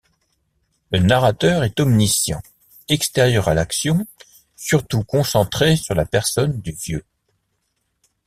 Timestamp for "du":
6.59-6.71